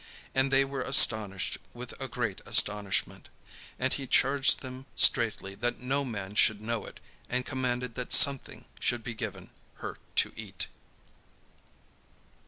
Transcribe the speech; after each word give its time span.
And 0.33 0.49
they 0.49 0.65
were 0.65 0.81
astonished 0.81 1.59
with 1.75 1.93
a 2.01 2.07
great 2.07 2.41
astonishment. 2.47 3.29
And 3.77 3.93
he 3.93 4.07
charged 4.07 4.61
them 4.61 4.87
straitly 4.95 5.53
that 5.53 5.79
no 5.79 6.03
man 6.03 6.33
should 6.33 6.59
know 6.59 6.87
it; 6.87 6.99
and 7.29 7.45
commanded 7.45 7.93
that 7.93 8.11
something 8.11 8.65
should 8.79 9.03
be 9.03 9.13
given 9.13 9.51
her 9.75 9.99
to 10.15 10.33
eat. 10.35 10.65